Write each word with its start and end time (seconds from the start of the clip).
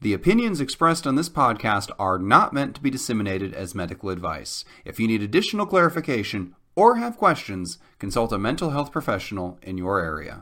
The 0.00 0.14
opinions 0.14 0.60
expressed 0.60 1.08
on 1.08 1.16
this 1.16 1.28
podcast 1.28 1.90
are 1.98 2.20
not 2.20 2.52
meant 2.52 2.76
to 2.76 2.80
be 2.80 2.88
disseminated 2.88 3.52
as 3.52 3.74
medical 3.74 4.10
advice. 4.10 4.64
If 4.84 5.00
you 5.00 5.08
need 5.08 5.24
additional 5.24 5.66
clarification 5.66 6.54
or 6.76 6.98
have 6.98 7.16
questions, 7.16 7.78
consult 7.98 8.32
a 8.32 8.38
mental 8.38 8.70
health 8.70 8.92
professional 8.92 9.58
in 9.60 9.76
your 9.76 9.98
area. 9.98 10.40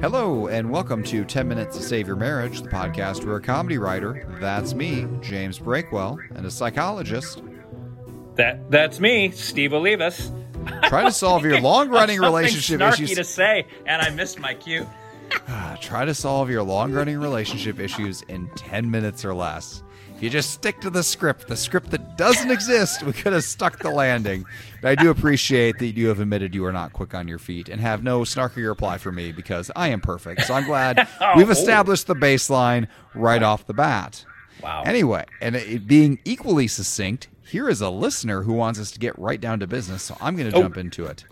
Hello, 0.00 0.46
and 0.46 0.70
welcome 0.70 1.02
to 1.04 1.26
10 1.26 1.46
Minutes 1.46 1.76
to 1.76 1.82
Save 1.82 2.06
Your 2.06 2.16
Marriage, 2.16 2.62
the 2.62 2.70
podcast 2.70 3.26
where 3.26 3.36
a 3.36 3.42
comedy 3.42 3.76
writer, 3.76 4.34
that's 4.40 4.72
me, 4.72 5.06
James 5.20 5.58
Breakwell, 5.58 6.16
and 6.34 6.46
a 6.46 6.50
psychologist 6.50 7.42
That 8.36 8.70
that's 8.70 8.98
me, 8.98 9.30
Steve 9.30 9.72
Olivas. 9.72 10.32
try 10.84 11.04
to 11.04 11.12
solve 11.12 11.44
your 11.44 11.60
long 11.60 11.88
running 11.88 12.20
relationship 12.20 12.80
snarky 12.80 13.04
issues. 13.04 13.16
to 13.16 13.24
say, 13.24 13.66
and 13.86 14.02
I 14.02 14.10
missed 14.10 14.38
my 14.38 14.54
cue. 14.54 14.86
Try 15.80 16.04
to 16.04 16.14
solve 16.14 16.50
your 16.50 16.62
long 16.62 16.92
running 16.92 17.18
relationship 17.18 17.78
issues 17.78 18.22
in 18.22 18.48
10 18.56 18.90
minutes 18.90 19.24
or 19.24 19.34
less. 19.34 19.82
If 20.16 20.22
you 20.22 20.30
just 20.30 20.52
stick 20.52 20.80
to 20.82 20.90
the 20.90 21.02
script, 21.02 21.48
the 21.48 21.56
script 21.56 21.90
that 21.90 22.16
doesn't 22.16 22.50
exist, 22.50 23.02
we 23.02 23.12
could 23.12 23.32
have 23.32 23.42
stuck 23.42 23.80
the 23.80 23.90
landing. 23.90 24.44
But 24.80 24.90
I 24.90 25.02
do 25.02 25.10
appreciate 25.10 25.78
that 25.80 25.96
you 25.96 26.06
have 26.08 26.20
admitted 26.20 26.54
you 26.54 26.64
are 26.66 26.72
not 26.72 26.92
quick 26.92 27.14
on 27.14 27.26
your 27.26 27.40
feet 27.40 27.68
and 27.68 27.80
have 27.80 28.04
no 28.04 28.20
snarky 28.20 28.66
reply 28.66 28.98
for 28.98 29.10
me 29.10 29.32
because 29.32 29.72
I 29.74 29.88
am 29.88 30.00
perfect. 30.00 30.42
So 30.42 30.54
I'm 30.54 30.66
glad 30.66 31.08
oh. 31.20 31.32
we've 31.36 31.50
established 31.50 32.06
the 32.06 32.14
baseline 32.14 32.86
right 33.14 33.42
off 33.42 33.66
the 33.66 33.74
bat. 33.74 34.24
Wow. 34.62 34.82
Anyway, 34.86 35.24
and 35.40 35.56
it 35.56 35.86
being 35.86 36.18
equally 36.24 36.68
succinct, 36.68 37.28
here 37.46 37.68
is 37.68 37.80
a 37.80 37.90
listener 37.90 38.42
who 38.42 38.52
wants 38.54 38.78
us 38.80 38.90
to 38.92 38.98
get 38.98 39.18
right 39.18 39.40
down 39.40 39.60
to 39.60 39.66
business, 39.66 40.02
so 40.02 40.16
I'm 40.20 40.36
going 40.36 40.50
to 40.50 40.56
Oh. 40.56 40.62
jump 40.62 40.76
into 40.76 41.04
it. 41.06 41.24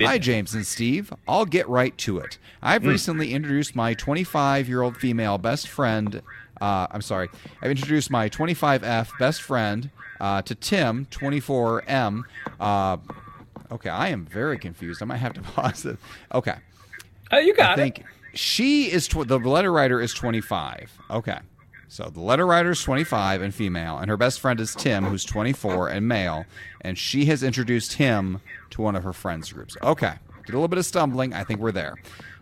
Hi, 0.00 0.16
James 0.18 0.54
and 0.54 0.64
Steve. 0.66 1.12
I'll 1.26 1.44
get 1.44 1.68
right 1.68 1.96
to 1.98 2.18
it. 2.18 2.38
I've 2.62 2.86
recently 2.86 3.34
introduced 3.34 3.74
my 3.74 3.94
25 3.94 4.68
year 4.68 4.80
old 4.82 4.96
female 4.96 5.38
best 5.38 5.66
friend. 5.68 6.22
Uh, 6.60 6.86
I'm 6.90 7.02
sorry. 7.02 7.28
I've 7.60 7.70
introduced 7.72 8.08
my 8.10 8.28
25F 8.28 9.10
best 9.18 9.42
friend 9.42 9.90
uh, 10.20 10.42
to 10.42 10.54
Tim, 10.54 11.06
24M. 11.10 12.22
Uh, 12.60 12.96
okay, 13.72 13.90
I 13.90 14.08
am 14.08 14.24
very 14.24 14.56
confused. 14.58 15.02
I 15.02 15.04
might 15.04 15.16
have 15.18 15.32
to 15.34 15.40
pause 15.54 15.84
it. 15.84 15.98
Okay. 16.32 16.54
Oh, 17.32 17.38
you 17.38 17.54
got 17.54 17.72
I 17.72 17.76
think 17.76 17.98
it. 18.00 18.04
she 18.34 18.90
is 18.92 19.08
tw- 19.08 19.26
the 19.26 19.38
letter 19.38 19.72
writer 19.72 20.00
is 20.00 20.14
25. 20.14 20.92
Okay. 21.10 21.38
So 21.88 22.10
the 22.10 22.20
letter 22.20 22.46
writer 22.46 22.70
is 22.72 22.82
25 22.82 23.40
and 23.40 23.54
female, 23.54 23.96
and 23.98 24.10
her 24.10 24.16
best 24.16 24.40
friend 24.40 24.60
is 24.60 24.74
Tim, 24.74 25.04
who's 25.04 25.24
24 25.24 25.88
and 25.88 26.06
male, 26.06 26.44
and 26.82 26.98
she 26.98 27.24
has 27.26 27.42
introduced 27.42 27.94
him 27.94 28.40
to 28.70 28.82
one 28.82 28.94
of 28.94 29.04
her 29.04 29.14
friends 29.14 29.50
groups. 29.52 29.76
Okay. 29.82 30.14
Did 30.44 30.52
a 30.54 30.58
little 30.58 30.68
bit 30.68 30.78
of 30.78 30.86
stumbling. 30.86 31.32
I 31.32 31.44
think 31.44 31.60
we're 31.60 31.72
there. 31.72 31.96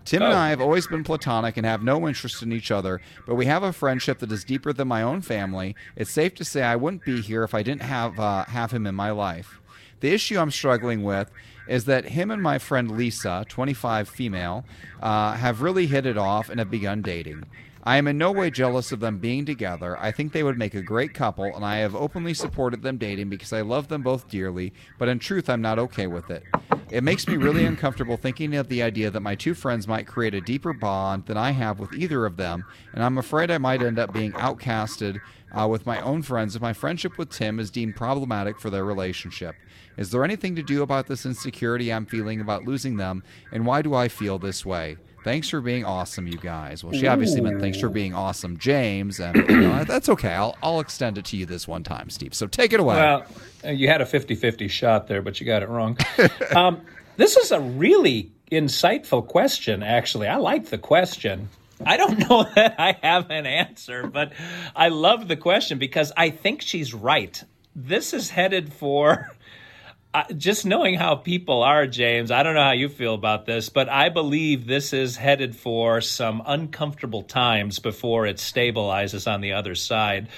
Tim 0.04 0.22
and 0.22 0.32
Oh. 0.32 0.36
I 0.36 0.50
have 0.50 0.60
always 0.60 0.86
been 0.86 1.02
platonic 1.04 1.56
and 1.56 1.66
have 1.66 1.82
no 1.82 2.06
interest 2.06 2.42
in 2.42 2.52
each 2.52 2.70
other, 2.70 3.00
but 3.26 3.34
we 3.34 3.46
have 3.46 3.62
a 3.64 3.72
friendship 3.72 4.18
that 4.20 4.30
is 4.30 4.44
deeper 4.44 4.72
than 4.72 4.86
my 4.88 5.02
own 5.02 5.20
family. 5.20 5.74
It's 5.96 6.10
safe 6.12 6.34
to 6.36 6.44
say 6.44 6.62
I 6.62 6.76
wouldn't 6.76 7.04
be 7.04 7.20
here 7.20 7.42
if 7.42 7.54
I 7.54 7.62
didn't 7.64 7.82
have 7.82 8.18
uh, 8.20 8.44
have 8.44 8.70
him 8.72 8.86
in 8.86 8.94
my 8.94 9.10
life. 9.10 9.60
The 10.00 10.12
issue 10.12 10.38
I'm 10.38 10.50
struggling 10.52 11.02
with 11.02 11.30
is 11.66 11.86
that 11.86 12.04
him 12.04 12.30
and 12.30 12.40
my 12.42 12.58
friend 12.58 12.96
Lisa, 12.96 13.44
25 13.48 14.08
female, 14.08 14.64
uh, 15.02 15.32
have 15.32 15.62
really 15.62 15.86
hit 15.86 16.06
it 16.06 16.16
off 16.18 16.48
and 16.50 16.60
have 16.60 16.70
begun 16.70 17.02
dating. 17.02 17.44
I 17.86 17.98
am 17.98 18.08
in 18.08 18.18
no 18.18 18.32
way 18.32 18.50
jealous 18.50 18.90
of 18.90 18.98
them 18.98 19.18
being 19.18 19.44
together. 19.44 19.96
I 20.00 20.10
think 20.10 20.32
they 20.32 20.42
would 20.42 20.58
make 20.58 20.74
a 20.74 20.82
great 20.82 21.14
couple, 21.14 21.44
and 21.44 21.64
I 21.64 21.76
have 21.76 21.94
openly 21.94 22.34
supported 22.34 22.82
them 22.82 22.98
dating 22.98 23.28
because 23.28 23.52
I 23.52 23.60
love 23.60 23.86
them 23.86 24.02
both 24.02 24.28
dearly, 24.28 24.72
but 24.98 25.08
in 25.08 25.20
truth, 25.20 25.48
I'm 25.48 25.62
not 25.62 25.78
okay 25.78 26.08
with 26.08 26.28
it. 26.28 26.42
It 26.90 27.04
makes 27.04 27.28
me 27.28 27.36
really 27.36 27.64
uncomfortable 27.64 28.16
thinking 28.16 28.56
of 28.56 28.66
the 28.66 28.82
idea 28.82 29.12
that 29.12 29.20
my 29.20 29.36
two 29.36 29.54
friends 29.54 29.86
might 29.86 30.08
create 30.08 30.34
a 30.34 30.40
deeper 30.40 30.72
bond 30.72 31.26
than 31.26 31.36
I 31.36 31.52
have 31.52 31.78
with 31.78 31.92
either 31.92 32.26
of 32.26 32.36
them, 32.36 32.64
and 32.92 33.04
I'm 33.04 33.18
afraid 33.18 33.52
I 33.52 33.58
might 33.58 33.82
end 33.84 34.00
up 34.00 34.12
being 34.12 34.32
outcasted 34.32 35.20
uh, 35.56 35.68
with 35.68 35.86
my 35.86 36.00
own 36.00 36.22
friends 36.22 36.56
if 36.56 36.62
my 36.62 36.72
friendship 36.72 37.16
with 37.16 37.30
Tim 37.30 37.60
is 37.60 37.70
deemed 37.70 37.94
problematic 37.94 38.58
for 38.58 38.68
their 38.68 38.84
relationship. 38.84 39.54
Is 39.96 40.10
there 40.10 40.24
anything 40.24 40.56
to 40.56 40.62
do 40.64 40.82
about 40.82 41.06
this 41.06 41.24
insecurity 41.24 41.92
I'm 41.92 42.06
feeling 42.06 42.40
about 42.40 42.64
losing 42.64 42.96
them, 42.96 43.22
and 43.52 43.64
why 43.64 43.80
do 43.82 43.94
I 43.94 44.08
feel 44.08 44.40
this 44.40 44.66
way? 44.66 44.96
Thanks 45.26 45.48
for 45.48 45.60
being 45.60 45.84
awesome, 45.84 46.28
you 46.28 46.38
guys. 46.38 46.84
Well, 46.84 46.92
she 46.92 47.08
obviously 47.08 47.40
meant 47.40 47.60
thanks 47.60 47.80
for 47.80 47.88
being 47.88 48.14
awesome, 48.14 48.58
James, 48.58 49.18
and 49.18 49.36
you 49.50 49.56
know, 49.56 49.82
that's 49.88 50.08
okay. 50.08 50.32
I'll, 50.32 50.56
I'll 50.62 50.78
extend 50.78 51.18
it 51.18 51.24
to 51.24 51.36
you 51.36 51.46
this 51.46 51.66
one 51.66 51.82
time, 51.82 52.10
Steve. 52.10 52.32
So 52.32 52.46
take 52.46 52.72
it 52.72 52.78
away. 52.78 52.94
Well, 52.94 53.26
you 53.64 53.88
had 53.88 54.00
a 54.00 54.04
50-50 54.04 54.70
shot 54.70 55.08
there, 55.08 55.22
but 55.22 55.40
you 55.40 55.44
got 55.44 55.64
it 55.64 55.68
wrong. 55.68 55.98
um, 56.54 56.80
this 57.16 57.36
is 57.36 57.50
a 57.50 57.58
really 57.58 58.30
insightful 58.52 59.26
question. 59.26 59.82
Actually, 59.82 60.28
I 60.28 60.36
like 60.36 60.66
the 60.66 60.78
question. 60.78 61.48
I 61.84 61.96
don't 61.96 62.20
know 62.30 62.46
that 62.54 62.76
I 62.78 62.96
have 63.02 63.28
an 63.28 63.46
answer, 63.46 64.06
but 64.06 64.32
I 64.76 64.90
love 64.90 65.26
the 65.26 65.36
question 65.36 65.80
because 65.80 66.12
I 66.16 66.30
think 66.30 66.62
she's 66.62 66.94
right. 66.94 67.42
This 67.74 68.14
is 68.14 68.30
headed 68.30 68.72
for 68.72 69.28
just 70.36 70.64
knowing 70.64 70.94
how 70.94 71.16
people 71.16 71.62
are, 71.62 71.86
James, 71.86 72.30
I 72.30 72.42
don't 72.42 72.54
know 72.54 72.62
how 72.62 72.72
you 72.72 72.88
feel 72.88 73.14
about 73.14 73.46
this, 73.46 73.68
but 73.68 73.88
I 73.88 74.08
believe 74.08 74.66
this 74.66 74.92
is 74.92 75.16
headed 75.16 75.56
for 75.56 76.00
some 76.00 76.42
uncomfortable 76.46 77.22
times 77.22 77.78
before 77.78 78.26
it 78.26 78.36
stabilizes 78.36 79.30
on 79.30 79.40
the 79.40 79.52
other 79.52 79.74
side. 79.74 80.28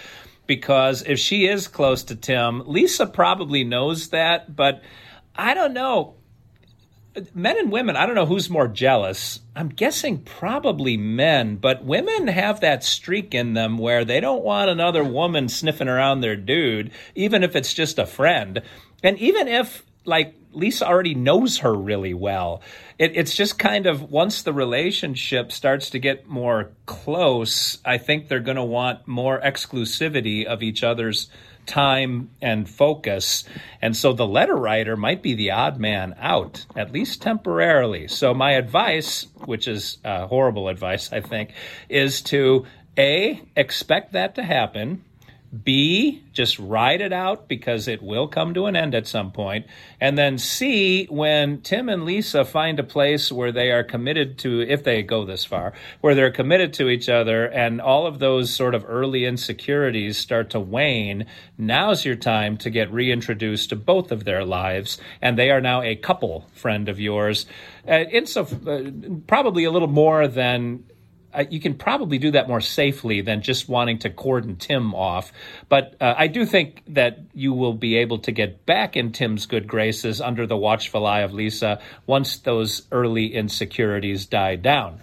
Because 0.46 1.02
if 1.02 1.18
she 1.18 1.46
is 1.46 1.68
close 1.68 2.04
to 2.04 2.16
Tim, 2.16 2.62
Lisa 2.66 3.06
probably 3.06 3.64
knows 3.64 4.08
that, 4.08 4.56
but 4.56 4.82
I 5.36 5.54
don't 5.54 5.74
know. 5.74 6.14
Men 7.34 7.58
and 7.58 7.72
women, 7.72 7.96
I 7.96 8.06
don't 8.06 8.14
know 8.14 8.26
who's 8.26 8.48
more 8.48 8.68
jealous. 8.68 9.40
I'm 9.56 9.68
guessing 9.68 10.18
probably 10.18 10.96
men, 10.96 11.56
but 11.56 11.84
women 11.84 12.28
have 12.28 12.60
that 12.60 12.84
streak 12.84 13.34
in 13.34 13.54
them 13.54 13.76
where 13.76 14.04
they 14.04 14.20
don't 14.20 14.44
want 14.44 14.70
another 14.70 15.02
woman 15.02 15.48
sniffing 15.48 15.88
around 15.88 16.20
their 16.20 16.36
dude, 16.36 16.92
even 17.14 17.42
if 17.42 17.56
it's 17.56 17.74
just 17.74 17.98
a 17.98 18.06
friend. 18.06 18.62
And 19.02 19.18
even 19.18 19.48
if, 19.48 19.84
like, 20.04 20.34
Lisa 20.52 20.86
already 20.86 21.14
knows 21.14 21.58
her 21.58 21.74
really 21.74 22.14
well, 22.14 22.62
it, 22.98 23.12
it's 23.14 23.34
just 23.34 23.58
kind 23.58 23.86
of 23.86 24.10
once 24.10 24.42
the 24.42 24.52
relationship 24.52 25.52
starts 25.52 25.90
to 25.90 25.98
get 25.98 26.26
more 26.26 26.70
close, 26.86 27.78
I 27.84 27.98
think 27.98 28.28
they're 28.28 28.40
going 28.40 28.56
to 28.56 28.64
want 28.64 29.06
more 29.06 29.40
exclusivity 29.40 30.44
of 30.44 30.62
each 30.62 30.82
other's 30.82 31.30
time 31.66 32.30
and 32.40 32.68
focus. 32.68 33.44
And 33.80 33.96
so 33.96 34.12
the 34.14 34.26
letter 34.26 34.56
writer 34.56 34.96
might 34.96 35.22
be 35.22 35.34
the 35.34 35.52
odd 35.52 35.78
man 35.78 36.16
out, 36.18 36.64
at 36.74 36.92
least 36.92 37.22
temporarily. 37.22 38.08
So 38.08 38.34
my 38.34 38.52
advice, 38.52 39.26
which 39.44 39.68
is 39.68 39.98
uh, 40.04 40.26
horrible 40.26 40.68
advice, 40.68 41.12
I 41.12 41.20
think, 41.20 41.52
is 41.88 42.22
to 42.22 42.66
A, 42.96 43.42
expect 43.54 44.12
that 44.14 44.34
to 44.36 44.42
happen. 44.42 45.04
B, 45.64 46.22
just 46.32 46.58
ride 46.58 47.00
it 47.00 47.12
out 47.12 47.48
because 47.48 47.88
it 47.88 48.02
will 48.02 48.28
come 48.28 48.52
to 48.52 48.66
an 48.66 48.76
end 48.76 48.94
at 48.94 49.06
some 49.06 49.32
point. 49.32 49.66
And 49.98 50.18
then 50.18 50.36
C, 50.36 51.06
when 51.06 51.62
Tim 51.62 51.88
and 51.88 52.04
Lisa 52.04 52.44
find 52.44 52.78
a 52.78 52.84
place 52.84 53.32
where 53.32 53.50
they 53.50 53.70
are 53.70 53.82
committed 53.82 54.38
to, 54.38 54.60
if 54.60 54.84
they 54.84 55.02
go 55.02 55.24
this 55.24 55.46
far, 55.46 55.72
where 56.02 56.14
they're 56.14 56.30
committed 56.30 56.74
to 56.74 56.88
each 56.88 57.08
other 57.08 57.46
and 57.46 57.80
all 57.80 58.06
of 58.06 58.18
those 58.18 58.54
sort 58.54 58.74
of 58.74 58.84
early 58.86 59.24
insecurities 59.24 60.18
start 60.18 60.50
to 60.50 60.60
wane, 60.60 61.24
now's 61.56 62.04
your 62.04 62.16
time 62.16 62.58
to 62.58 62.68
get 62.68 62.92
reintroduced 62.92 63.70
to 63.70 63.76
both 63.76 64.12
of 64.12 64.24
their 64.24 64.44
lives. 64.44 64.98
And 65.22 65.38
they 65.38 65.50
are 65.50 65.62
now 65.62 65.80
a 65.80 65.96
couple 65.96 66.46
friend 66.52 66.88
of 66.90 67.00
yours. 67.00 67.46
Uh, 67.88 68.04
in 68.10 68.26
so, 68.26 68.42
uh, 68.66 68.90
probably 69.26 69.64
a 69.64 69.70
little 69.70 69.88
more 69.88 70.28
than 70.28 70.84
uh, 71.34 71.44
you 71.50 71.60
can 71.60 71.74
probably 71.74 72.18
do 72.18 72.30
that 72.32 72.48
more 72.48 72.60
safely 72.60 73.20
than 73.20 73.42
just 73.42 73.68
wanting 73.68 73.98
to 73.98 74.10
cordon 74.10 74.56
Tim 74.56 74.94
off. 74.94 75.32
But 75.68 75.94
uh, 76.00 76.14
I 76.16 76.26
do 76.26 76.46
think 76.46 76.82
that 76.88 77.18
you 77.34 77.52
will 77.52 77.74
be 77.74 77.96
able 77.96 78.18
to 78.20 78.32
get 78.32 78.64
back 78.66 78.96
in 78.96 79.12
Tim's 79.12 79.46
good 79.46 79.68
graces 79.68 80.20
under 80.20 80.46
the 80.46 80.56
watchful 80.56 81.06
eye 81.06 81.20
of 81.20 81.32
Lisa 81.32 81.80
once 82.06 82.38
those 82.38 82.86
early 82.90 83.34
insecurities 83.34 84.26
die 84.26 84.56
down. 84.56 85.00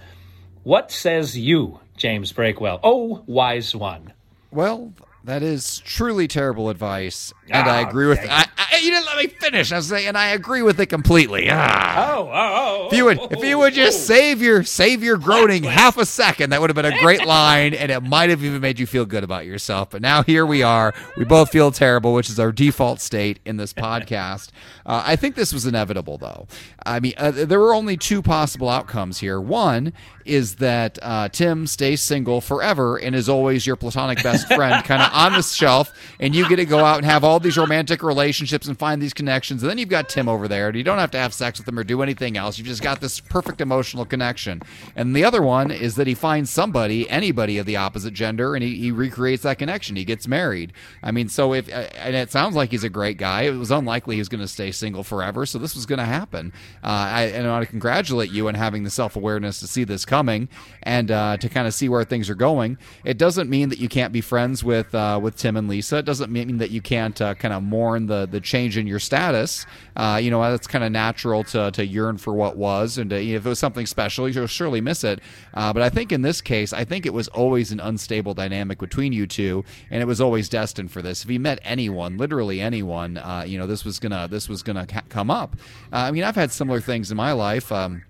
What 0.63 0.91
says 0.91 1.37
you, 1.37 1.79
James 1.95 2.33
Breakwell? 2.33 2.79
Oh, 2.83 3.23
wise 3.27 3.75
one. 3.75 4.13
Well, 4.51 4.93
that 5.25 5.43
is 5.43 5.79
truly 5.79 6.27
terrible 6.27 6.69
advice, 6.69 7.33
and 7.49 7.67
I 7.69 7.83
Ah, 7.83 7.89
agree 7.89 8.07
with. 8.07 8.19
I, 8.19 8.45
I, 8.57 8.77
you 8.81 8.91
didn't 8.91 9.05
let 9.05 9.17
me 9.17 9.27
finish. 9.27 9.71
I 9.71 9.77
was 9.77 9.87
saying, 9.87 10.07
and 10.07 10.17
I 10.17 10.27
agree 10.29 10.61
with 10.61 10.79
it 10.79 10.85
completely. 10.87 11.47
Ah. 11.49 12.13
Oh, 12.15 12.29
oh, 12.31 12.31
oh. 12.33 12.87
If 12.91 12.97
you 12.97 13.05
would, 13.05 13.19
if 13.31 13.43
you 13.43 13.57
would 13.57 13.73
just 13.73 14.05
save 14.05 14.41
your 14.41 14.63
save 14.63 15.03
your 15.03 15.17
groaning 15.17 15.63
half 15.63 15.97
a 15.97 16.05
second, 16.05 16.51
that 16.51 16.61
would 16.61 16.69
have 16.69 16.75
been 16.75 16.85
a 16.91 16.99
great 17.01 17.25
line, 17.25 17.73
and 17.73 17.91
it 17.91 18.01
might 18.01 18.29
have 18.29 18.43
even 18.43 18.61
made 18.61 18.79
you 18.79 18.85
feel 18.85 19.05
good 19.05 19.23
about 19.23 19.45
yourself. 19.45 19.89
But 19.89 20.01
now 20.01 20.23
here 20.23 20.45
we 20.45 20.63
are. 20.63 20.93
We 21.17 21.25
both 21.25 21.51
feel 21.51 21.71
terrible, 21.71 22.13
which 22.13 22.29
is 22.29 22.39
our 22.39 22.51
default 22.51 22.99
state 23.01 23.39
in 23.45 23.57
this 23.57 23.73
podcast. 23.73 24.49
Uh, 24.87 25.01
I 25.03 25.15
think 25.15 25.33
this 25.33 25.51
was 25.51 25.65
inevitable, 25.65 26.19
though. 26.19 26.45
I 26.85 26.99
mean, 26.99 27.13
uh, 27.17 27.31
there 27.31 27.59
were 27.59 27.73
only 27.73 27.97
two 27.97 28.21
possible 28.21 28.69
outcomes 28.69 29.19
here. 29.19 29.41
One 29.41 29.93
is 30.25 30.57
that 30.57 30.99
uh, 31.01 31.27
Tim 31.29 31.65
stays 31.65 32.01
single 32.01 32.39
forever 32.39 32.95
and 32.97 33.15
is 33.15 33.27
always 33.27 33.65
your 33.65 33.77
platonic 33.77 34.21
best 34.21 34.45
friend, 34.53 34.85
kind 34.85 35.01
of 35.01 35.09
on 35.15 35.33
the 35.33 35.41
shelf, 35.41 35.93
and 36.19 36.35
you 36.35 36.47
get 36.49 36.57
to 36.57 36.65
go 36.65 36.79
out 36.79 36.97
and 36.97 37.05
have 37.05 37.23
all 37.23 37.39
these 37.39 37.57
romantic 37.57 38.03
relationships 38.03 38.67
and 38.67 38.77
find 38.77 39.01
these 39.01 39.13
connections. 39.13 39.63
And 39.63 39.69
then 39.69 39.77
you've 39.77 39.89
got 39.89 40.09
Tim 40.09 40.27
over 40.27 40.47
there, 40.47 40.67
and 40.67 40.77
you 40.77 40.83
don't 40.83 40.97
have 40.97 41.11
to 41.11 41.17
have 41.17 41.33
sex 41.33 41.57
with 41.57 41.67
him 41.67 41.79
or 41.79 41.83
do 41.83 42.01
anything 42.01 42.37
else. 42.37 42.57
You've 42.57 42.67
just 42.67 42.81
got 42.81 42.99
this 42.99 43.19
perfect 43.19 43.61
emotional 43.61 44.05
connection. 44.05 44.61
And 44.95 45.15
the 45.15 45.23
other 45.23 45.41
one 45.41 45.71
is 45.71 45.95
that 45.95 46.07
he 46.07 46.13
finds 46.13 46.49
somebody, 46.49 47.09
anybody 47.09 47.57
of 47.57 47.65
the 47.65 47.77
opposite 47.77 48.13
gender, 48.13 48.55
and 48.55 48.63
he, 48.63 48.75
he 48.75 48.91
recreates 48.91 49.43
that 49.43 49.57
connection. 49.57 49.95
He 49.95 50.05
gets 50.05 50.27
married. 50.27 50.73
I 51.01 51.11
mean, 51.11 51.29
so 51.29 51.53
if 51.53 51.69
uh, 51.69 51.87
and 51.95 52.15
it 52.15 52.31
sounds 52.31 52.55
like 52.55 52.71
he's 52.71 52.83
a 52.83 52.89
great 52.89 53.17
guy. 53.17 53.43
It 53.43 53.51
was 53.51 53.71
unlikely 53.71 54.15
he 54.15 54.21
was 54.21 54.29
going 54.29 54.41
to 54.41 54.47
stay 54.47 54.71
single 54.71 55.03
forever, 55.03 55.45
so 55.45 55.57
this 55.59 55.75
was 55.75 55.85
going 55.85 55.99
to 55.99 56.05
happen. 56.05 56.51
Uh, 56.83 56.87
I, 56.87 57.21
and 57.23 57.47
I 57.47 57.51
want 57.51 57.63
to 57.63 57.69
congratulate 57.69 58.31
you 58.31 58.47
on 58.47 58.55
having 58.55 58.83
the 58.83 58.89
self 58.89 59.15
awareness 59.15 59.59
to 59.61 59.67
see 59.67 59.83
this 59.83 60.05
coming 60.05 60.49
and 60.83 61.09
uh, 61.09 61.37
to 61.37 61.49
kind 61.49 61.67
of 61.67 61.73
see 61.73 61.89
where 61.89 62.03
things 62.03 62.29
are 62.29 62.35
going. 62.35 62.77
It 63.03 63.17
doesn't 63.17 63.49
mean 63.49 63.69
that 63.69 63.79
you 63.79 63.89
can't 63.89 64.11
be 64.11 64.21
friends 64.21 64.63
with 64.63 64.93
uh, 64.93 65.04
with 65.21 65.35
Tim 65.35 65.57
and 65.57 65.67
Lisa. 65.67 65.97
It 65.97 66.05
doesn't 66.05 66.31
mean 66.31 66.57
that 66.57 66.71
you 66.71 66.81
can't 66.81 67.19
uh, 67.21 67.35
kind 67.35 67.53
of 67.53 67.63
mourn 67.63 68.07
the 68.07 68.25
the 68.25 68.39
change 68.39 68.77
in 68.77 68.87
your 68.87 68.99
status. 68.99 69.65
Uh, 69.95 70.19
you 70.21 70.31
know, 70.31 70.41
that's 70.41 70.67
kind 70.67 70.83
of 70.83 70.91
natural 70.91 71.43
to 71.45 71.71
to 71.71 71.85
yearn 71.85 72.17
for 72.17 72.33
what 72.33 72.57
was, 72.57 72.97
and 72.97 73.09
to, 73.09 73.15
if 73.15 73.45
it 73.45 73.49
was 73.49 73.59
something 73.59 73.85
special, 73.85 74.27
you'll 74.27 74.47
surely 74.47 74.81
miss 74.81 75.03
it. 75.03 75.19
Uh, 75.53 75.71
but 75.73 75.81
I 75.81 75.89
think 75.89 76.11
in 76.11 76.21
this 76.21 76.41
case, 76.41 76.73
I 76.73 76.83
think 76.85 77.05
it 77.05 77.13
was 77.13 77.27
always 77.29 77.71
an 77.71 77.79
unstable 77.79 78.33
dynamic 78.33 78.79
between 78.79 79.13
you 79.13 79.27
two, 79.27 79.63
and 79.89 80.01
it 80.01 80.05
was 80.05 80.21
always 80.21 80.49
destined 80.49 80.91
for 80.91 81.01
this. 81.01 81.23
If 81.23 81.29
he 81.29 81.37
met 81.37 81.59
anyone, 81.63 82.17
literally 82.17 82.61
anyone, 82.61 83.17
uh, 83.17 83.43
you 83.47 83.57
know, 83.57 83.67
this 83.67 83.85
was 83.85 83.99
gonna 83.99 84.27
this 84.27 84.49
was 84.49 84.63
gonna 84.63 84.85
come 84.85 85.29
up. 85.29 85.55
I 85.91 86.11
mean, 86.11 86.23
I've 86.23 86.35
had 86.35 86.51
similar 86.51 86.81
things 86.81 87.11
in 87.11 87.17
my 87.17 87.31
life. 87.31 87.71
Um, 87.71 88.03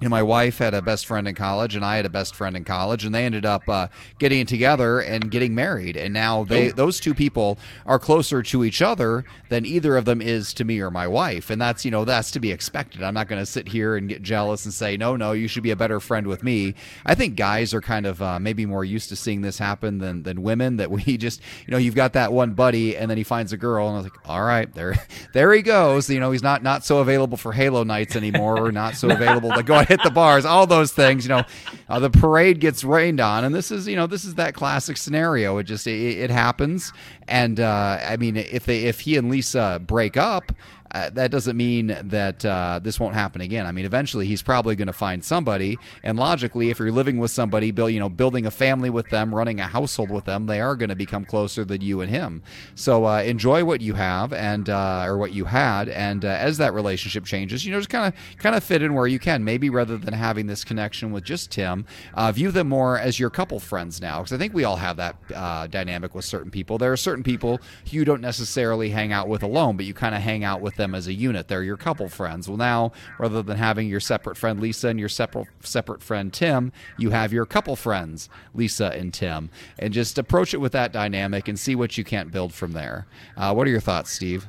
you 0.00 0.08
know, 0.08 0.10
my 0.10 0.22
wife 0.22 0.58
had 0.58 0.74
a 0.74 0.82
best 0.82 1.06
friend 1.06 1.26
in 1.26 1.34
college, 1.34 1.74
and 1.74 1.84
I 1.84 1.96
had 1.96 2.06
a 2.06 2.10
best 2.10 2.36
friend 2.36 2.56
in 2.56 2.62
college, 2.62 3.04
and 3.04 3.12
they 3.12 3.24
ended 3.24 3.44
up 3.44 3.68
uh, 3.68 3.88
getting 4.20 4.46
together 4.46 5.00
and 5.00 5.28
getting 5.28 5.56
married. 5.56 5.96
And 5.96 6.14
now 6.14 6.44
they, 6.44 6.68
those 6.68 7.00
two 7.00 7.14
people 7.14 7.58
are 7.84 7.98
closer 7.98 8.40
to 8.44 8.64
each 8.64 8.80
other 8.80 9.24
than 9.48 9.66
either 9.66 9.96
of 9.96 10.04
them 10.04 10.22
is 10.22 10.54
to 10.54 10.64
me 10.64 10.78
or 10.78 10.92
my 10.92 11.08
wife, 11.08 11.50
and 11.50 11.60
that's 11.60 11.84
you 11.84 11.90
know 11.90 12.04
that's 12.04 12.30
to 12.32 12.40
be 12.40 12.52
expected. 12.52 13.02
I'm 13.02 13.14
not 13.14 13.26
going 13.26 13.42
to 13.42 13.46
sit 13.46 13.66
here 13.66 13.96
and 13.96 14.08
get 14.08 14.22
jealous 14.22 14.64
and 14.64 14.72
say, 14.72 14.96
no, 14.96 15.16
no, 15.16 15.32
you 15.32 15.48
should 15.48 15.64
be 15.64 15.72
a 15.72 15.76
better 15.76 15.98
friend 15.98 16.28
with 16.28 16.44
me. 16.44 16.74
I 17.04 17.16
think 17.16 17.34
guys 17.34 17.74
are 17.74 17.80
kind 17.80 18.06
of 18.06 18.22
uh, 18.22 18.38
maybe 18.38 18.66
more 18.66 18.84
used 18.84 19.08
to 19.08 19.16
seeing 19.16 19.40
this 19.40 19.58
happen 19.58 19.98
than 19.98 20.22
than 20.22 20.44
women. 20.44 20.76
That 20.76 20.92
we 20.92 21.02
just 21.16 21.40
you 21.66 21.72
know 21.72 21.78
you've 21.78 21.96
got 21.96 22.12
that 22.12 22.32
one 22.32 22.54
buddy, 22.54 22.96
and 22.96 23.10
then 23.10 23.18
he 23.18 23.24
finds 23.24 23.52
a 23.52 23.56
girl, 23.56 23.88
and 23.88 23.96
I 23.96 23.98
was 24.02 24.04
like, 24.04 24.28
all 24.28 24.42
right, 24.42 24.72
there, 24.74 24.94
there 25.32 25.52
he 25.52 25.62
goes. 25.62 26.08
You 26.08 26.20
know, 26.20 26.30
he's 26.30 26.42
not 26.44 26.62
not 26.62 26.84
so 26.84 26.98
available 26.98 27.36
for 27.36 27.52
Halo 27.52 27.82
nights 27.82 28.14
anymore, 28.14 28.60
or 28.64 28.70
not 28.70 28.94
so 28.94 29.10
available 29.10 29.50
to 29.50 29.64
go 29.64 29.87
hit 29.88 30.02
the 30.04 30.10
bars, 30.10 30.44
all 30.44 30.66
those 30.66 30.92
things. 30.92 31.24
You 31.24 31.30
know, 31.30 31.42
uh, 31.88 31.98
the 31.98 32.10
parade 32.10 32.60
gets 32.60 32.84
rained 32.84 33.20
on, 33.20 33.44
and 33.44 33.54
this 33.54 33.70
is 33.70 33.88
you 33.88 33.96
know 33.96 34.06
this 34.06 34.24
is 34.24 34.36
that 34.36 34.54
classic 34.54 34.96
scenario. 34.96 35.58
It 35.58 35.64
just 35.64 35.86
it, 35.86 36.18
it 36.18 36.30
happens, 36.30 36.92
and 37.26 37.58
uh, 37.58 37.98
I 38.02 38.16
mean 38.16 38.36
if 38.36 38.66
they 38.66 38.84
if 38.84 39.00
he 39.00 39.16
and 39.16 39.30
Lisa 39.30 39.80
break 39.84 40.16
up. 40.16 40.52
Uh, 40.90 41.10
that 41.10 41.30
doesn't 41.30 41.56
mean 41.56 41.96
that 42.02 42.44
uh, 42.44 42.80
this 42.82 42.98
won't 42.98 43.14
happen 43.14 43.40
again. 43.40 43.66
I 43.66 43.72
mean, 43.72 43.84
eventually 43.84 44.26
he's 44.26 44.42
probably 44.42 44.74
going 44.74 44.86
to 44.86 44.92
find 44.92 45.22
somebody, 45.22 45.78
and 46.02 46.18
logically, 46.18 46.70
if 46.70 46.78
you're 46.78 46.90
living 46.90 47.18
with 47.18 47.30
somebody, 47.30 47.70
build, 47.70 47.92
you 47.92 48.00
know, 48.00 48.08
building 48.08 48.46
a 48.46 48.50
family 48.50 48.88
with 48.90 49.10
them, 49.10 49.34
running 49.34 49.60
a 49.60 49.66
household 49.66 50.10
with 50.10 50.24
them, 50.24 50.46
they 50.46 50.60
are 50.60 50.76
going 50.76 50.88
to 50.88 50.96
become 50.96 51.24
closer 51.24 51.64
than 51.64 51.82
you 51.82 52.00
and 52.00 52.10
him. 52.10 52.42
So 52.74 53.04
uh, 53.06 53.22
enjoy 53.22 53.64
what 53.64 53.80
you 53.80 53.94
have 53.94 54.32
and 54.32 54.68
uh, 54.70 55.04
or 55.06 55.18
what 55.18 55.32
you 55.32 55.44
had, 55.44 55.88
and 55.90 56.24
uh, 56.24 56.28
as 56.28 56.56
that 56.58 56.72
relationship 56.72 57.24
changes, 57.24 57.66
you 57.66 57.72
know, 57.72 57.78
just 57.78 57.90
kind 57.90 58.06
of 58.06 58.38
kind 58.38 58.56
of 58.56 58.64
fit 58.64 58.82
in 58.82 58.94
where 58.94 59.06
you 59.06 59.18
can. 59.18 59.44
Maybe 59.44 59.68
rather 59.68 59.98
than 59.98 60.14
having 60.14 60.46
this 60.46 60.64
connection 60.64 61.12
with 61.12 61.24
just 61.24 61.50
Tim, 61.50 61.84
uh, 62.14 62.32
view 62.32 62.50
them 62.50 62.68
more 62.68 62.98
as 62.98 63.20
your 63.20 63.30
couple 63.30 63.60
friends 63.60 64.00
now, 64.00 64.20
because 64.20 64.32
I 64.32 64.38
think 64.38 64.54
we 64.54 64.64
all 64.64 64.76
have 64.76 64.96
that 64.96 65.70
dynamic 65.70 66.14
with 66.14 66.24
certain 66.24 66.50
people. 66.50 66.78
There 66.78 66.92
are 66.92 66.96
certain 66.96 67.22
people 67.22 67.60
you 67.86 68.04
don't 68.04 68.22
necessarily 68.22 68.90
hang 68.90 69.12
out 69.12 69.28
with 69.28 69.42
alone, 69.42 69.76
but 69.76 69.84
you 69.84 69.92
kind 69.92 70.14
of 70.14 70.22
hang 70.22 70.44
out 70.44 70.60
with 70.62 70.77
them 70.78 70.94
as 70.94 71.06
a 71.06 71.12
unit. 71.12 71.48
They're 71.48 71.62
your 71.62 71.76
couple 71.76 72.08
friends. 72.08 72.48
Well, 72.48 72.56
now 72.56 72.92
rather 73.18 73.42
than 73.42 73.58
having 73.58 73.88
your 73.88 74.00
separate 74.00 74.38
friend 74.38 74.58
Lisa 74.58 74.88
and 74.88 74.98
your 74.98 75.10
separate 75.10 75.48
separate 75.60 76.02
friend 76.02 76.32
Tim, 76.32 76.72
you 76.96 77.10
have 77.10 77.30
your 77.32 77.44
couple 77.44 77.76
friends 77.76 78.30
Lisa 78.54 78.86
and 78.94 79.12
Tim, 79.12 79.50
and 79.78 79.92
just 79.92 80.16
approach 80.16 80.54
it 80.54 80.58
with 80.58 80.72
that 80.72 80.92
dynamic 80.92 81.48
and 81.48 81.58
see 81.58 81.74
what 81.74 81.98
you 81.98 82.04
can't 82.04 82.32
build 82.32 82.54
from 82.54 82.72
there. 82.72 83.06
Uh, 83.36 83.52
what 83.52 83.66
are 83.66 83.70
your 83.70 83.80
thoughts, 83.80 84.10
Steve? 84.10 84.48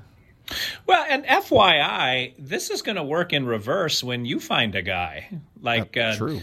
Well, 0.85 1.05
and 1.07 1.25
FYI, 1.25 2.33
this 2.39 2.69
is 2.69 2.81
going 2.81 2.95
to 2.95 3.03
work 3.03 3.33
in 3.33 3.45
reverse 3.45 4.03
when 4.03 4.25
you 4.25 4.39
find 4.39 4.73
a 4.75 4.81
guy. 4.81 5.29
Like, 5.61 5.97
uh, 5.97 6.15
true. 6.15 6.41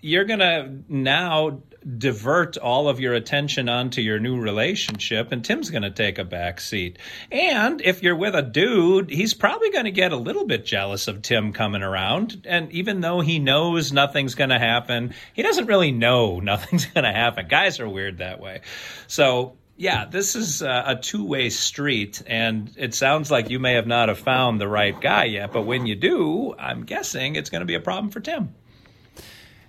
You're 0.00 0.24
going 0.24 0.38
to 0.38 0.78
now 0.88 1.60
divert 1.98 2.56
all 2.56 2.88
of 2.88 2.98
your 2.98 3.14
attention 3.14 3.68
onto 3.68 4.00
your 4.00 4.18
new 4.18 4.40
relationship 4.40 5.30
and 5.30 5.44
Tim's 5.44 5.70
going 5.70 5.82
to 5.82 5.90
take 5.90 6.18
a 6.18 6.24
back 6.24 6.60
seat. 6.60 6.98
And 7.30 7.80
if 7.80 8.02
you're 8.02 8.16
with 8.16 8.34
a 8.34 8.42
dude, 8.42 9.10
he's 9.10 9.34
probably 9.34 9.70
going 9.70 9.84
to 9.84 9.90
get 9.90 10.12
a 10.12 10.16
little 10.16 10.46
bit 10.46 10.64
jealous 10.64 11.06
of 11.06 11.22
Tim 11.22 11.52
coming 11.52 11.82
around. 11.82 12.44
And 12.44 12.72
even 12.72 13.00
though 13.00 13.20
he 13.20 13.38
knows 13.38 13.92
nothing's 13.92 14.34
going 14.34 14.50
to 14.50 14.58
happen, 14.58 15.14
he 15.32 15.42
doesn't 15.42 15.66
really 15.66 15.92
know 15.92 16.40
nothing's 16.40 16.86
going 16.86 17.04
to 17.04 17.12
happen. 17.12 17.46
Guys 17.48 17.78
are 17.78 17.88
weird 17.88 18.18
that 18.18 18.40
way. 18.40 18.62
So 19.06 19.56
yeah, 19.76 20.06
this 20.06 20.34
is 20.34 20.62
uh, 20.62 20.84
a, 20.86 20.96
two-way 20.96 21.50
street, 21.50 22.22
and 22.26 22.72
it 22.78 22.94
sounds 22.94 23.30
like 23.30 23.50
you 23.50 23.58
may 23.58 23.74
have 23.74 23.86
not 23.86 24.08
have 24.08 24.18
found 24.18 24.58
the 24.58 24.66
right 24.68 24.98
guy 24.98 25.24
yet. 25.24 25.52
But 25.52 25.62
when 25.62 25.84
you 25.84 25.94
do, 25.94 26.54
I'm 26.58 26.84
guessing 26.84 27.36
it's 27.36 27.50
going 27.50 27.60
to 27.60 27.66
be 27.66 27.74
a 27.74 27.80
problem 27.80 28.10
for 28.10 28.20
Tim. 28.20 28.54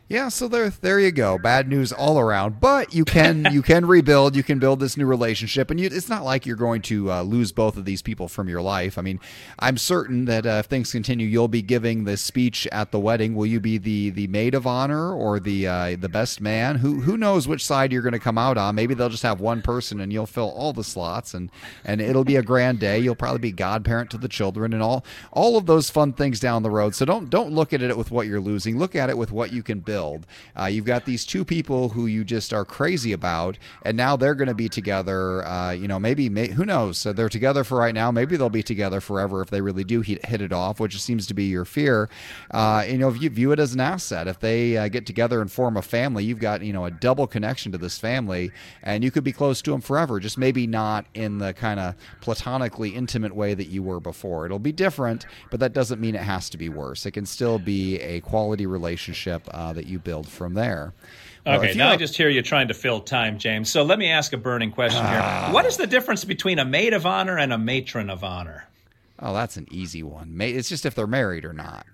Yeah, 0.10 0.30
so 0.30 0.48
there, 0.48 0.70
there 0.70 1.02
you 1.02 1.12
go. 1.12 1.38
Bad 1.38 1.68
news 1.68 1.92
all 1.92 2.18
around. 2.18 2.62
But 2.62 2.94
you 2.94 3.04
can, 3.04 3.46
you 3.52 3.62
can 3.62 3.86
rebuild. 3.86 4.38
You 4.38 4.44
can 4.44 4.58
build 4.58 4.80
this 4.80 4.96
new 4.96 5.06
relationship, 5.06 5.70
and 5.70 5.78
you, 5.78 5.90
it's 5.92 6.08
not 6.08 6.24
like 6.24 6.46
you're 6.46 6.56
going 6.56 6.82
to 6.84 7.12
uh, 7.12 7.22
lose 7.24 7.52
both 7.52 7.76
of 7.76 7.84
these 7.84 8.02
people 8.02 8.30
from 8.30 8.48
your 8.48 8.62
life. 8.62 8.98
I 8.98 9.02
mean, 9.02 9.20
I'm 9.60 9.78
certain 9.78 10.24
that 10.24 10.46
uh, 10.46 10.62
if 10.62 10.68
things 10.68 10.94
continue, 10.94 11.28
you'll 11.28 11.50
be 11.50 11.62
giving 11.62 12.06
the 12.06 12.16
speech 12.16 12.66
at 12.72 12.94
the 12.94 13.00
wedding. 13.00 13.36
Will 13.36 13.48
you 13.48 13.60
be 13.60 13.78
the 13.78 14.12
the 14.12 14.28
maid 14.28 14.56
of 14.56 14.66
honor 14.66 15.12
or 15.14 15.42
the 15.42 15.68
uh, 15.68 15.98
the 16.00 16.08
best 16.08 16.40
man? 16.40 16.78
Who 16.78 17.02
who 17.02 17.18
knows 17.18 17.46
which 17.46 17.66
side 17.66 17.92
you're 17.92 18.02
going 18.02 18.14
to 18.14 18.20
come 18.20 18.38
out 18.38 18.58
on? 18.58 18.76
Maybe 18.76 18.94
they'll 18.94 19.10
just 19.10 19.24
have 19.24 19.42
one 19.42 19.62
person, 19.62 20.00
and 20.00 20.14
you'll 20.14 20.26
fill 20.26 20.52
all 20.52 20.72
the 20.72 20.86
slots, 20.86 21.34
and 21.34 21.52
and 21.84 22.00
it'll 22.00 22.24
be 22.24 22.38
a 22.38 22.44
grand 22.44 22.80
day. 22.80 22.98
You'll 22.98 23.16
probably 23.16 23.40
be 23.40 23.52
godparent 23.52 24.10
to 24.12 24.18
the 24.18 24.30
children, 24.30 24.72
and 24.72 24.82
all 24.82 25.04
all 25.34 25.58
of 25.58 25.66
those 25.66 25.90
fun 25.90 26.14
things 26.14 26.40
down 26.40 26.64
the 26.64 26.72
road. 26.72 26.96
So 26.96 27.04
don't 27.04 27.30
don't 27.30 27.52
look 27.52 27.74
at 27.74 27.82
it 27.82 27.98
with 27.98 28.10
what 28.10 28.26
you're 28.26 28.40
losing. 28.40 28.80
Look 28.80 28.96
at 28.96 29.10
it 29.10 29.18
with 29.18 29.34
what 29.34 29.52
you 29.52 29.64
can 29.64 29.82
build 29.82 29.97
build. 29.98 30.28
Uh, 30.60 30.66
you've 30.66 30.86
got 30.86 31.06
these 31.06 31.26
two 31.26 31.44
people 31.44 31.90
who 31.90 32.06
you 32.06 32.24
just 32.24 32.54
are 32.54 32.64
crazy 32.64 33.14
about, 33.14 33.58
and 33.82 33.98
now 33.98 34.16
they're 34.16 34.36
going 34.36 34.48
to 34.48 34.54
be 34.54 34.70
together. 34.70 35.44
Uh, 35.44 35.72
you 35.72 35.88
know, 35.88 35.98
maybe 35.98 36.30
may, 36.30 36.50
who 36.50 36.66
knows? 36.66 37.00
So 37.00 37.14
they're 37.14 37.30
together 37.30 37.64
for 37.64 37.80
right 37.80 37.96
now. 37.96 38.12
Maybe 38.12 38.38
they'll 38.38 38.50
be 38.50 38.62
together 38.62 39.02
forever 39.02 39.42
if 39.42 39.50
they 39.50 39.62
really 39.62 39.84
do 39.84 40.02
hit, 40.02 40.24
hit 40.24 40.40
it 40.42 40.54
off, 40.54 40.80
which 40.80 41.02
seems 41.02 41.26
to 41.28 41.34
be 41.34 41.46
your 41.46 41.66
fear. 41.66 42.10
Uh, 42.52 42.86
you 42.88 43.00
know, 43.00 43.10
if 43.10 43.20
you 43.20 43.30
view 43.32 43.52
it 43.52 43.60
as 43.60 43.74
an 43.74 43.80
asset, 43.80 44.28
if 44.28 44.40
they 44.40 44.78
uh, 44.78 44.88
get 44.88 45.08
together 45.08 45.42
and 45.42 45.52
form 45.52 45.78
a 45.78 45.82
family, 45.82 46.24
you've 46.24 46.40
got 46.40 46.62
you 46.62 46.74
know 46.74 46.86
a 46.86 46.92
double 46.92 47.26
connection 47.26 47.72
to 47.72 47.80
this 47.80 47.98
family, 47.98 48.52
and 48.84 49.04
you 49.04 49.10
could 49.10 49.24
be 49.24 49.32
close 49.32 49.64
to 49.64 49.72
them 49.72 49.82
forever. 49.82 50.20
Just 50.20 50.38
maybe 50.38 50.68
not 50.68 51.08
in 51.16 51.40
the 51.40 51.54
kind 51.54 51.80
of 51.80 51.96
platonically 52.22 52.94
intimate 52.94 53.36
way 53.36 53.56
that 53.56 53.68
you 53.68 53.82
were 53.82 54.00
before. 54.00 54.46
It'll 54.46 54.60
be 54.60 54.72
different, 54.72 55.26
but 55.50 55.60
that 55.60 55.74
doesn't 55.74 56.00
mean 56.00 56.14
it 56.14 56.22
has 56.22 56.52
to 56.52 56.58
be 56.58 56.70
worse. 56.70 57.08
It 57.08 57.12
can 57.12 57.26
still 57.26 57.58
be 57.58 58.00
a 58.00 58.22
quality 58.22 58.68
relationship 58.68 59.48
uh, 59.52 59.74
that 59.74 59.87
you 59.88 60.00
build 60.00 60.28
from 60.28 60.54
there. 60.54 60.94
Well, 61.46 61.60
okay, 61.60 61.74
now 61.74 61.90
I 61.90 61.96
just 61.96 62.18
hear 62.18 62.30
you 62.30 62.42
trying 62.42 62.68
to 62.68 62.74
fill 62.74 63.00
time, 63.00 63.40
James. 63.40 63.70
So 63.70 63.84
let 63.84 63.98
me 63.98 64.10
ask 64.10 64.34
a 64.34 64.38
burning 64.38 64.72
question 64.72 65.06
here. 65.06 65.22
Ah. 65.22 65.50
What 65.52 65.66
is 65.66 65.78
the 65.78 65.88
difference 65.88 66.26
between 66.26 66.60
a 66.60 66.66
maid 66.66 66.94
of 66.94 67.06
honor 67.06 67.38
and 67.38 67.54
a 67.54 67.58
matron 67.58 68.10
of 68.10 68.24
honor? 68.24 68.68
Oh, 69.20 69.34
that's 69.34 69.56
an 69.58 69.68
easy 69.72 70.04
one. 70.04 70.40
It's 70.42 70.70
just 70.70 70.86
if 70.86 70.94
they're 70.94 71.08
married 71.08 71.46
or 71.46 71.54
not. 71.54 71.86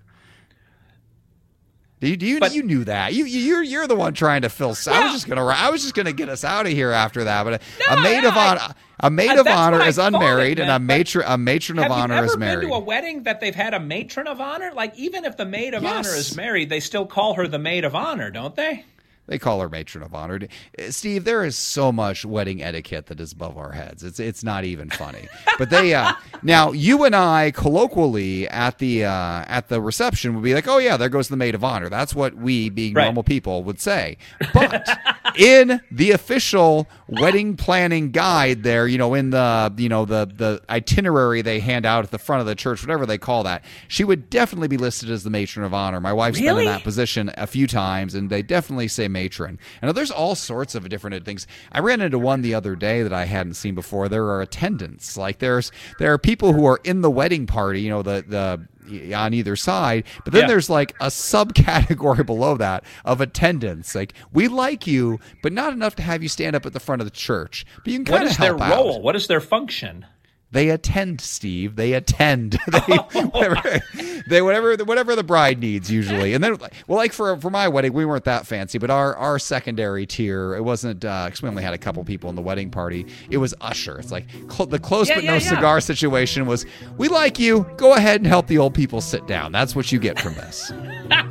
Do 2.04 2.10
you, 2.10 2.18
do 2.18 2.26
you, 2.26 2.40
but, 2.42 2.54
you 2.54 2.64
knew 2.64 2.84
that 2.84 3.14
you, 3.14 3.24
you 3.24 3.56
are 3.56 3.64
you're 3.64 3.88
the 3.88 3.96
one 3.96 4.14
trying 4.14 4.42
to 4.42 4.50
fill. 4.50 4.76
Well, 4.86 4.94
I 4.94 5.06
was 5.06 5.14
just 5.14 5.26
gonna 5.26 5.46
I 5.46 5.70
was 5.70 5.84
just 5.84 5.94
gonna 5.94 6.12
get 6.12 6.28
us 6.28 6.44
out 6.44 6.66
of 6.66 6.74
here 6.74 6.92
after 6.92 7.24
that. 7.24 7.46
But 7.46 7.54
a, 7.54 7.60
no, 7.80 7.98
a 7.98 8.04
maid 8.04 8.24
no, 8.24 8.28
of 8.28 8.36
honor 8.36 8.76
a 9.00 9.10
maid 9.10 9.30
uh, 9.30 9.40
of 9.40 9.48
honor 9.48 9.82
is 9.82 9.98
unmarried, 9.98 10.60
and 10.60 10.70
a 10.70 10.80
matron 10.80 11.24
a 11.26 11.38
matron 11.38 11.80
of 11.80 11.90
honor 11.90 12.26
is 12.26 12.36
married. 12.36 12.42
Have 12.42 12.42
you 12.42 12.46
ever 12.46 12.62
been 12.62 12.70
to 12.70 12.76
a 12.76 12.80
wedding 12.80 13.24
that 13.24 13.40
they've 13.40 13.56
had 13.56 13.74
a 13.74 13.80
matron 13.80 14.28
of 14.28 14.42
honor? 14.42 14.74
Like 14.74 14.98
even 14.98 15.24
if 15.24 15.38
the 15.38 15.46
maid 15.46 15.74
of 15.74 15.84
yes. 15.84 15.94
honor 15.94 16.18
is 16.18 16.36
married, 16.36 16.70
they 16.70 16.82
still 16.82 17.06
call 17.06 17.36
her 17.36 17.48
the 17.48 17.58
maid 17.58 17.86
of 17.86 17.96
honor, 17.96 18.32
don't 18.32 18.56
they? 18.56 18.84
They 19.28 19.40
call 19.40 19.62
her 19.62 19.70
matron 19.70 20.04
of 20.04 20.14
honor. 20.14 20.42
Steve, 20.90 21.24
there 21.24 21.46
is 21.46 21.58
so 21.58 21.92
much 21.92 22.26
wedding 22.26 22.62
etiquette 22.62 23.06
that 23.06 23.20
is 23.20 23.32
above 23.32 23.58
our 23.58 23.72
heads. 23.72 24.04
It's 24.04 24.20
it's 24.20 24.44
not 24.44 24.66
even 24.66 24.90
funny. 24.90 25.30
but 25.58 25.70
they 25.70 25.94
uh, 25.94 26.14
now 26.42 26.72
you 26.72 27.06
and 27.06 27.16
I 27.16 27.52
colloquially 27.52 28.50
at 28.50 28.80
the 28.80 29.06
uh, 29.06 29.46
at 29.48 29.70
the 29.70 29.82
reception 29.82 30.36
would 30.36 30.44
be 30.44 30.54
like, 30.54 30.68
oh 30.68 30.78
yeah, 30.78 30.98
there 30.98 31.10
goes 31.10 31.30
the 31.30 31.38
maid 31.38 31.56
of 31.56 31.64
honor. 31.64 31.90
That's 31.90 32.14
what 32.14 32.36
we, 32.36 32.70
being 32.70 32.94
right. 32.94 33.06
normal 33.06 33.24
people, 33.24 33.64
would 33.64 33.80
say. 33.80 34.18
But 34.54 34.88
in 35.38 35.82
the 35.92 36.12
official 36.12 36.88
wedding 37.08 37.56
planning 37.56 38.12
guide 38.12 38.64
there, 38.64 38.88
you 38.88 38.98
know, 38.98 39.14
in 39.14 39.30
the 39.30 39.74
you 39.78 39.90
know 39.90 40.06
the 40.06 40.26
the 40.26 40.62
itinerary 40.70 41.42
they 41.42 41.60
hand 41.60 41.86
out 41.86 42.04
at 42.04 42.12
the 42.12 42.18
front 42.18 42.42
of 42.42 42.48
the 42.48 42.56
church, 42.56 42.82
whatever 42.82 43.06
they 43.06 43.18
call 43.18 43.44
that, 43.44 43.64
she 43.88 44.04
would 44.04 44.30
definitely 44.30 44.68
be 44.68 44.78
listed 44.78 45.10
as 45.10 45.24
the 45.24 45.30
matron 45.30 45.66
of 45.66 45.74
honor. 45.74 46.00
My 46.00 46.14
wife's 46.14 46.40
been 46.40 46.60
in 46.60 46.66
that 46.66 46.84
position 46.84 47.32
a 47.38 47.48
few 47.48 47.68
times, 47.68 48.16
and 48.16 48.30
they 48.30 48.42
definitely 48.42 48.88
say 48.88 49.08
matron. 49.08 49.60
And 49.82 49.94
there's 49.96 50.12
all 50.12 50.36
sorts 50.36 50.76
of 50.76 50.88
different 50.90 51.26
things. 51.26 51.48
I 51.72 51.80
ran 51.80 52.02
into 52.02 52.20
one 52.20 52.42
the 52.42 52.56
other 52.56 52.76
day 52.76 53.04
that 53.04 53.14
I 53.14 53.26
hadn't 53.26 53.54
seen 53.56 53.76
before. 53.76 54.10
There 54.10 54.26
are 54.26 54.42
attendants, 54.42 55.18
like 55.18 55.40
there's 55.40 55.72
there 56.00 56.14
are 56.14 56.18
people 56.18 56.54
who 56.54 56.66
are 56.66 56.80
in 56.84 57.02
the 57.02 57.12
wedding 57.12 57.48
party, 57.48 57.82
you 57.82 57.90
know, 57.90 58.02
the 58.02 58.24
the 58.28 58.68
on 59.16 59.34
either 59.34 59.56
side, 59.56 60.04
but 60.24 60.34
then 60.34 60.42
Yeah. 60.44 60.48
there's 60.48 60.70
like 60.70 60.94
a 61.00 61.08
subcategory 61.08 62.26
below 62.26 62.58
that 62.58 62.84
of 63.06 63.22
attendants. 63.22 63.96
Like 63.96 64.14
we 64.32 64.48
like 64.48 64.88
you, 64.88 65.20
but 65.42 65.54
not 65.54 65.74
enough 65.74 65.96
to 65.98 66.04
have 66.04 66.22
you 66.24 66.30
stand 66.30 66.56
up 66.56 66.66
at 66.66 66.74
the 66.74 66.80
front 66.80 67.02
of 67.02 67.06
the 67.06 67.12
church. 67.12 67.66
But 67.84 67.88
you 67.88 68.00
can 68.00 68.06
kind 68.06 68.24
of 68.24 68.32
is 68.32 68.38
their 68.38 68.50
help 68.58 68.62
out. 68.62 68.76
role? 68.86 69.02
What 69.02 69.16
is 69.16 69.28
their 69.28 69.42
function? 69.42 70.06
They 70.54 70.70
attend, 70.70 71.20
Steve. 71.20 71.76
They 71.76 71.94
attend. 71.94 72.60
they, 72.68 72.80
whatever, 73.32 73.82
they 74.28 74.42
whatever 74.42 74.76
whatever 74.86 75.16
the 75.16 75.24
bride 75.24 75.60
needs 75.60 75.92
usually. 75.92 76.34
And 76.36 76.44
then, 76.44 76.58
well, 76.88 76.98
like 76.98 77.12
for 77.12 77.36
for 77.38 77.50
my 77.50 77.68
wedding, 77.68 77.92
we 77.92 78.06
weren't 78.06 78.26
that 78.26 78.46
fancy, 78.46 78.78
but 78.78 78.92
our 78.92 79.16
our 79.16 79.40
secondary 79.40 80.06
tier, 80.06 80.54
it 80.56 80.62
wasn't. 80.64 81.04
Uh, 81.04 81.26
because 81.26 81.42
we 81.42 81.50
only 81.50 81.64
had 81.64 81.74
a 81.74 81.78
couple 81.78 82.04
people 82.04 82.30
in 82.30 82.36
the 82.36 82.42
wedding 82.42 82.70
party. 82.70 83.08
It 83.32 83.38
was 83.38 83.56
usher. 83.62 83.98
It's 83.98 84.12
like 84.12 84.28
cl- 84.50 84.68
the 84.68 84.78
close 84.80 85.10
Yeah, 85.10 85.16
but 85.16 85.24
yeah, 85.24 85.32
no 85.32 85.38
yeah. 85.38 85.50
cigar 85.50 85.82
situation 85.82 86.46
was. 86.46 86.66
We 86.98 87.08
like 87.10 87.40
you. 87.40 87.66
Go 87.78 87.96
ahead 87.96 88.22
and 88.22 88.28
help 88.28 88.46
the 88.46 88.60
old 88.60 88.76
people 88.76 89.02
sit 89.02 89.26
down. 89.26 89.52
That's 89.52 89.76
what 89.76 89.92
you 89.92 89.98
get 90.00 90.20
from 90.20 90.36
this. 90.36 90.72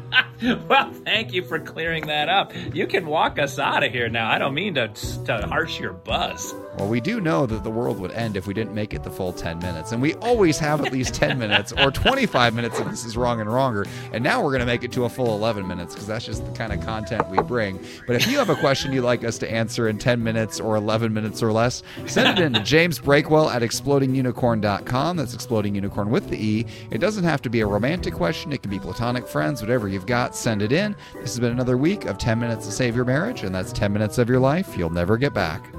Well, 0.69 0.93
thank 1.05 1.33
you 1.33 1.43
for 1.43 1.59
clearing 1.59 2.07
that 2.07 2.29
up. 2.29 2.53
You 2.75 2.87
can 2.87 3.07
walk 3.07 3.39
us 3.39 3.59
out 3.59 3.83
of 3.83 3.93
here 3.93 4.09
now. 4.09 4.31
I 4.31 4.39
don't 4.39 4.55
mean 4.55 4.75
to 4.75 4.89
to 5.27 5.47
harsh 5.47 5.79
your 5.79 5.93
buzz. 5.93 6.55
Well, 6.79 6.89
we 6.89 7.01
do 7.03 7.21
know 7.21 7.45
that 7.45 7.65
the 7.65 7.71
world 7.71 7.99
would 8.01 8.13
end 8.13 8.35
if 8.35 8.47
we 8.47 8.55
didn't 8.55 8.75
make 8.75 8.95
it 8.95 9.03
the 9.03 9.11
full 9.11 9.35
10 9.35 9.59
minutes. 9.59 9.93
And 9.93 10.01
we 10.01 10.15
always 10.15 10.59
have 10.59 10.81
at 10.85 10.91
least 10.91 11.15
10 11.15 11.39
minutes 11.39 11.71
or 11.73 11.91
25 11.91 12.55
minutes 12.55 12.81
if 12.81 12.89
this 12.89 13.05
is 13.05 13.15
wrong 13.15 13.43
and 13.43 13.53
wronger. 13.53 13.87
And 14.15 14.25
now 14.25 14.43
we're 14.43 14.53
going 14.53 14.61
to 14.61 14.67
make 14.67 14.83
it 14.83 14.91
to 14.93 15.05
a 15.05 15.09
full 15.11 15.35
11 15.35 15.67
minutes 15.69 15.93
because 15.93 16.07
that's 16.07 16.25
just 16.25 16.47
the 16.47 16.53
kind 16.53 16.73
of 16.73 16.81
content 16.81 17.29
we 17.29 17.43
bring. 17.43 17.79
But 18.07 18.17
if 18.17 18.27
you 18.27 18.39
have 18.39 18.49
a 18.49 18.55
question 18.55 18.91
you'd 18.93 19.05
like 19.05 19.23
us 19.23 19.37
to 19.39 19.51
answer 19.53 19.87
in 19.87 19.99
10 19.99 20.23
minutes 20.23 20.61
or 20.61 20.77
11 20.77 21.13
minutes 21.13 21.43
or 21.43 21.53
less, 21.53 21.83
send 22.07 22.39
it 22.39 22.43
in 22.43 22.55
to 22.55 22.61
James 22.61 22.99
Breakwell 22.99 23.53
at 23.53 23.61
explodingunicorn.com. 23.61 25.17
That's 25.19 25.35
exploding 25.35 25.75
unicorn 25.75 26.09
with 26.09 26.31
the 26.31 26.43
E. 26.43 26.67
It 26.91 26.99
doesn't 26.99 27.25
have 27.25 27.43
to 27.43 27.51
be 27.51 27.61
a 27.61 27.67
romantic 27.67 28.15
question, 28.15 28.51
it 28.51 28.63
can 28.63 28.71
be 28.71 28.79
platonic 28.79 29.29
friends, 29.29 29.61
whatever 29.61 29.89
you've 29.89 30.07
got, 30.07 30.32
send 30.35 30.63
it 30.63 30.73
in. 30.73 30.97
This 31.15 31.31
has 31.31 31.41
been 31.41 31.53
another 31.53 31.77
week 31.77 32.07
of 32.07 32.19
10 32.19 32.39
minutes 32.39 32.67
to 32.67 32.73
save 32.73 32.97
your 32.97 33.05
marriage, 33.05 33.43
and 33.43 33.55
that's 33.55 33.73
10 33.73 33.93
minutes 33.93 34.19
of 34.19 34.29
your 34.29 34.41
life 34.41 34.77
you'll 34.77 34.91
never 34.91 35.17
get 35.17 35.35
back. 35.35 35.73